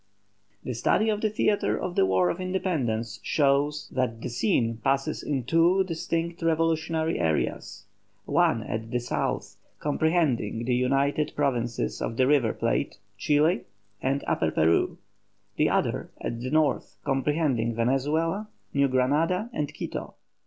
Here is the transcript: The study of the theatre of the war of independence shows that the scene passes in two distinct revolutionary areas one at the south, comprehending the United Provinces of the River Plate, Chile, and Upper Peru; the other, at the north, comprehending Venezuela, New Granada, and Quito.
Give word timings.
The 0.63 0.73
study 0.73 1.09
of 1.09 1.21
the 1.21 1.29
theatre 1.29 1.79
of 1.79 1.93
the 1.93 2.07
war 2.07 2.31
of 2.31 2.39
independence 2.41 3.19
shows 3.21 3.87
that 3.91 4.19
the 4.19 4.29
scene 4.29 4.77
passes 4.83 5.21
in 5.21 5.43
two 5.43 5.83
distinct 5.83 6.41
revolutionary 6.41 7.19
areas 7.19 7.85
one 8.25 8.63
at 8.63 8.89
the 8.89 8.97
south, 8.97 9.57
comprehending 9.79 10.65
the 10.65 10.73
United 10.73 11.33
Provinces 11.35 12.01
of 12.01 12.17
the 12.17 12.25
River 12.25 12.51
Plate, 12.51 12.97
Chile, 13.19 13.65
and 14.01 14.23
Upper 14.25 14.49
Peru; 14.49 14.97
the 15.57 15.69
other, 15.69 16.09
at 16.19 16.41
the 16.41 16.49
north, 16.49 16.97
comprehending 17.05 17.75
Venezuela, 17.75 18.47
New 18.73 18.87
Granada, 18.87 19.51
and 19.53 19.71
Quito. 19.71 20.15